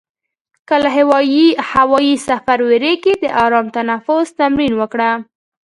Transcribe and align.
که 0.67 0.75
له 0.83 0.89
هوایي 1.77 2.13
سفر 2.27 2.57
وېرېږې، 2.67 3.13
د 3.23 3.25
آرام 3.43 3.67
تنفس 3.75 4.27
تمرین 4.39 4.73
وکړه. 4.77 5.11